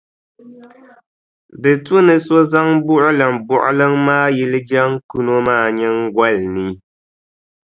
[1.61, 6.67] Di tu ni so zaŋ buɣilimbuɣiliŋ maa yili jaŋkuno maa nyiŋgoli ni.